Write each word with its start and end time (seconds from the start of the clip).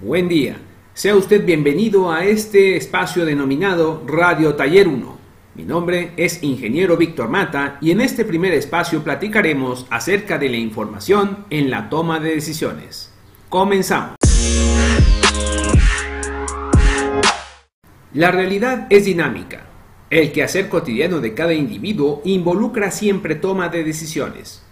Buen 0.00 0.28
día. 0.28 0.56
Sea 0.92 1.14
usted 1.14 1.44
bienvenido 1.44 2.10
a 2.10 2.24
este 2.24 2.76
espacio 2.76 3.24
denominado 3.24 4.02
Radio 4.06 4.54
Taller 4.56 4.88
1. 4.88 5.18
Mi 5.54 5.64
nombre 5.64 6.12
es 6.16 6.42
Ingeniero 6.42 6.96
Víctor 6.96 7.28
Mata 7.28 7.78
y 7.80 7.92
en 7.92 8.00
este 8.00 8.24
primer 8.24 8.52
espacio 8.52 9.04
platicaremos 9.04 9.86
acerca 9.88 10.36
de 10.36 10.48
la 10.48 10.56
información 10.56 11.46
en 11.50 11.70
la 11.70 11.88
toma 11.88 12.18
de 12.18 12.34
decisiones. 12.34 13.12
Comenzamos. 13.48 14.16
La 18.14 18.30
realidad 18.30 18.86
es 18.90 19.04
dinámica. 19.04 19.71
El 20.12 20.30
quehacer 20.30 20.68
cotidiano 20.68 21.22
de 21.22 21.32
cada 21.32 21.54
individuo 21.54 22.20
involucra 22.26 22.90
siempre 22.90 23.34
toma 23.34 23.70
de 23.70 23.82
decisiones. 23.82 24.62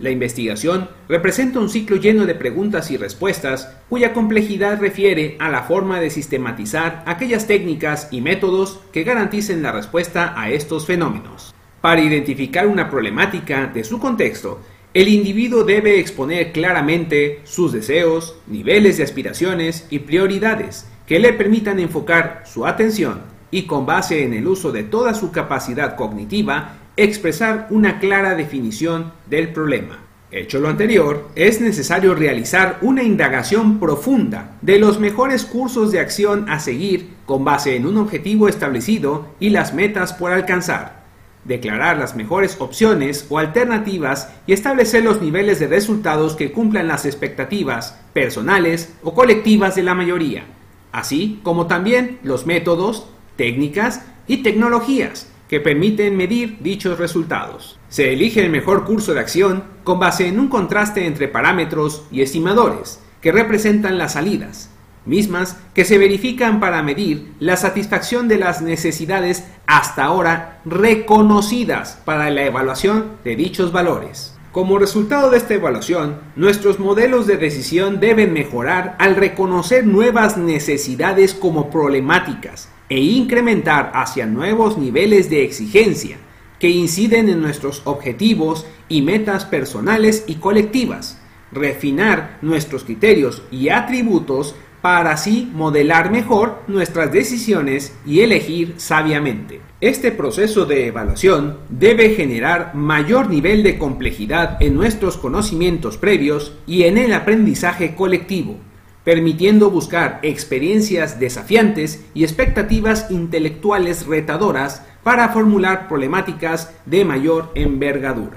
La 0.00 0.10
investigación 0.10 0.88
representa 1.08 1.60
un 1.60 1.70
ciclo 1.70 1.98
lleno 1.98 2.26
de 2.26 2.34
preguntas 2.34 2.90
y 2.90 2.96
respuestas 2.96 3.72
cuya 3.88 4.12
complejidad 4.12 4.80
refiere 4.80 5.36
a 5.38 5.50
la 5.50 5.62
forma 5.62 6.00
de 6.00 6.10
sistematizar 6.10 7.04
aquellas 7.06 7.46
técnicas 7.46 8.08
y 8.10 8.22
métodos 8.22 8.80
que 8.92 9.04
garanticen 9.04 9.62
la 9.62 9.70
respuesta 9.70 10.34
a 10.36 10.50
estos 10.50 10.84
fenómenos. 10.86 11.54
Para 11.80 12.00
identificar 12.00 12.66
una 12.66 12.90
problemática 12.90 13.68
de 13.68 13.84
su 13.84 14.00
contexto, 14.00 14.58
el 14.94 15.06
individuo 15.06 15.62
debe 15.62 16.00
exponer 16.00 16.50
claramente 16.50 17.42
sus 17.44 17.70
deseos, 17.70 18.34
niveles 18.48 18.96
de 18.96 19.04
aspiraciones 19.04 19.86
y 19.90 20.00
prioridades 20.00 20.88
que 21.06 21.20
le 21.20 21.34
permitan 21.34 21.78
enfocar 21.78 22.42
su 22.44 22.66
atención 22.66 23.37
y 23.50 23.62
con 23.62 23.86
base 23.86 24.24
en 24.24 24.34
el 24.34 24.46
uso 24.46 24.72
de 24.72 24.84
toda 24.84 25.14
su 25.14 25.32
capacidad 25.32 25.96
cognitiva 25.96 26.76
expresar 26.96 27.68
una 27.70 28.00
clara 28.00 28.34
definición 28.34 29.12
del 29.26 29.52
problema. 29.52 30.00
Hecho 30.30 30.58
lo 30.58 30.68
anterior, 30.68 31.28
es 31.36 31.58
necesario 31.60 32.14
realizar 32.14 32.78
una 32.82 33.02
indagación 33.02 33.78
profunda 33.78 34.58
de 34.60 34.78
los 34.78 35.00
mejores 35.00 35.46
cursos 35.46 35.90
de 35.90 36.00
acción 36.00 36.50
a 36.50 36.60
seguir 36.60 37.14
con 37.24 37.46
base 37.46 37.76
en 37.76 37.86
un 37.86 37.96
objetivo 37.96 38.46
establecido 38.46 39.28
y 39.40 39.48
las 39.48 39.72
metas 39.72 40.12
por 40.12 40.32
alcanzar, 40.32 41.04
declarar 41.44 41.96
las 41.96 42.14
mejores 42.14 42.56
opciones 42.60 43.24
o 43.30 43.38
alternativas 43.38 44.30
y 44.46 44.52
establecer 44.52 45.02
los 45.02 45.22
niveles 45.22 45.60
de 45.60 45.68
resultados 45.68 46.36
que 46.36 46.52
cumplan 46.52 46.88
las 46.88 47.06
expectativas 47.06 47.98
personales 48.12 48.92
o 49.02 49.14
colectivas 49.14 49.76
de 49.76 49.82
la 49.82 49.94
mayoría, 49.94 50.44
así 50.92 51.40
como 51.42 51.66
también 51.66 52.18
los 52.22 52.44
métodos, 52.44 53.08
técnicas 53.38 54.02
y 54.26 54.38
tecnologías 54.42 55.28
que 55.48 55.60
permiten 55.60 56.16
medir 56.16 56.58
dichos 56.60 56.98
resultados. 56.98 57.78
Se 57.88 58.12
elige 58.12 58.44
el 58.44 58.50
mejor 58.50 58.84
curso 58.84 59.14
de 59.14 59.20
acción 59.20 59.64
con 59.84 59.98
base 59.98 60.26
en 60.26 60.38
un 60.38 60.48
contraste 60.48 61.06
entre 61.06 61.28
parámetros 61.28 62.04
y 62.10 62.20
estimadores 62.20 63.00
que 63.22 63.32
representan 63.32 63.96
las 63.96 64.12
salidas, 64.12 64.70
mismas 65.06 65.56
que 65.72 65.86
se 65.86 65.96
verifican 65.96 66.60
para 66.60 66.82
medir 66.82 67.32
la 67.38 67.56
satisfacción 67.56 68.28
de 68.28 68.38
las 68.38 68.60
necesidades 68.60 69.44
hasta 69.66 70.04
ahora 70.04 70.60
reconocidas 70.66 71.98
para 72.04 72.28
la 72.30 72.44
evaluación 72.44 73.12
de 73.24 73.36
dichos 73.36 73.72
valores. 73.72 74.34
Como 74.52 74.78
resultado 74.78 75.30
de 75.30 75.38
esta 75.38 75.54
evaluación, 75.54 76.16
nuestros 76.34 76.80
modelos 76.80 77.26
de 77.26 77.36
decisión 77.36 78.00
deben 78.00 78.32
mejorar 78.32 78.96
al 78.98 79.14
reconocer 79.14 79.86
nuevas 79.86 80.36
necesidades 80.36 81.34
como 81.34 81.70
problemáticas 81.70 82.68
e 82.88 83.00
incrementar 83.00 83.92
hacia 83.94 84.26
nuevos 84.26 84.78
niveles 84.78 85.30
de 85.30 85.44
exigencia 85.44 86.18
que 86.58 86.70
inciden 86.70 87.28
en 87.28 87.40
nuestros 87.40 87.82
objetivos 87.84 88.66
y 88.88 89.02
metas 89.02 89.44
personales 89.44 90.24
y 90.26 90.36
colectivas, 90.36 91.20
refinar 91.52 92.38
nuestros 92.42 92.84
criterios 92.84 93.42
y 93.50 93.68
atributos 93.68 94.54
para 94.82 95.12
así 95.12 95.50
modelar 95.54 96.10
mejor 96.10 96.62
nuestras 96.68 97.12
decisiones 97.12 97.94
y 98.06 98.20
elegir 98.20 98.74
sabiamente. 98.76 99.60
Este 99.80 100.12
proceso 100.12 100.66
de 100.66 100.86
evaluación 100.86 101.58
debe 101.68 102.10
generar 102.10 102.74
mayor 102.74 103.28
nivel 103.28 103.62
de 103.62 103.78
complejidad 103.78 104.56
en 104.60 104.74
nuestros 104.74 105.16
conocimientos 105.16 105.98
previos 105.98 106.54
y 106.66 106.84
en 106.84 106.96
el 106.98 107.12
aprendizaje 107.12 107.94
colectivo, 107.94 108.58
permitiendo 109.04 109.70
buscar 109.70 110.20
experiencias 110.22 111.18
desafiantes 111.18 112.04
y 112.14 112.24
expectativas 112.24 113.10
intelectuales 113.10 114.06
retadoras 114.06 114.82
para 115.02 115.28
formular 115.30 115.88
problemáticas 115.88 116.72
de 116.84 117.04
mayor 117.04 117.50
envergadura. 117.54 118.36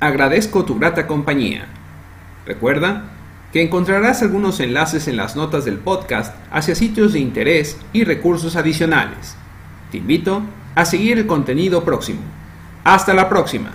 Agradezco 0.00 0.64
tu 0.64 0.78
grata 0.78 1.06
compañía. 1.06 1.66
Recuerda 2.44 3.04
que 3.52 3.62
encontrarás 3.62 4.22
algunos 4.22 4.58
enlaces 4.60 5.06
en 5.06 5.16
las 5.16 5.36
notas 5.36 5.64
del 5.64 5.78
podcast 5.78 6.34
hacia 6.50 6.74
sitios 6.74 7.12
de 7.12 7.20
interés 7.20 7.78
y 7.92 8.04
recursos 8.04 8.56
adicionales. 8.56 9.36
Te 9.90 9.98
invito 9.98 10.42
a 10.74 10.84
seguir 10.84 11.18
el 11.18 11.26
contenido 11.26 11.84
próximo. 11.84 12.22
Hasta 12.82 13.14
la 13.14 13.28
próxima. 13.28 13.74